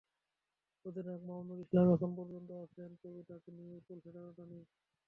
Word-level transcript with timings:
অধিনায়ক 0.85 1.21
মামুনুল 1.27 1.59
ইসলাম 1.65 1.87
এখন 1.95 2.11
পর্যন্ত 2.17 2.49
আছেন, 2.63 2.89
তবে 3.01 3.21
তাঁকে 3.29 3.49
নিয়েও 3.57 3.85
চলছে 3.87 4.09
টানাটানি। 4.15 4.59